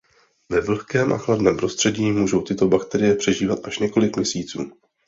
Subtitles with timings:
[0.49, 4.71] Ve vlhkém a chladném prostředí můžou tyto bakterie přežívat až několik měsíců.